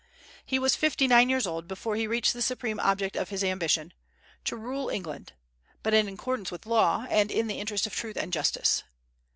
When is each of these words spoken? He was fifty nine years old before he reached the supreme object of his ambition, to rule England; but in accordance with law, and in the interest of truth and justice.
He 0.43 0.57
was 0.57 0.75
fifty 0.75 1.07
nine 1.07 1.29
years 1.29 1.45
old 1.45 1.67
before 1.67 1.95
he 1.95 2.07
reached 2.07 2.33
the 2.33 2.41
supreme 2.41 2.79
object 2.79 3.15
of 3.15 3.29
his 3.29 3.43
ambition, 3.43 3.93
to 4.45 4.55
rule 4.55 4.89
England; 4.89 5.33
but 5.83 5.93
in 5.93 6.07
accordance 6.09 6.49
with 6.49 6.65
law, 6.65 7.05
and 7.07 7.29
in 7.29 7.45
the 7.45 7.59
interest 7.59 7.85
of 7.85 7.93
truth 7.95 8.17
and 8.17 8.33
justice. 8.33 8.81